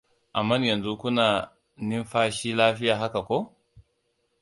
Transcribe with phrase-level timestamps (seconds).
[0.39, 1.25] amman yanzu kuna
[1.87, 3.37] ninfashi lafiya haka ko?